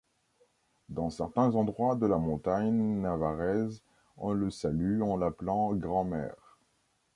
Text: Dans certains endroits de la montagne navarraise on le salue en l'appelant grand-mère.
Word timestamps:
Dans 0.89 1.11
certains 1.11 1.53
endroits 1.53 1.95
de 1.95 2.07
la 2.07 2.17
montagne 2.17 3.01
navarraise 3.01 3.83
on 4.17 4.33
le 4.33 4.49
salue 4.49 5.03
en 5.03 5.15
l'appelant 5.15 5.75
grand-mère. 5.75 6.57